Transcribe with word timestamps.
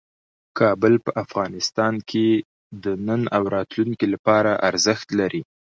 کابل 0.59 0.93
په 1.05 1.11
افغانستان 1.23 1.93
کې 2.09 2.27
د 2.83 2.85
نن 3.07 3.21
او 3.35 3.43
راتلونکي 3.55 4.05
لپاره 4.13 4.51
ارزښت 4.69 5.07
لري. 5.19 5.41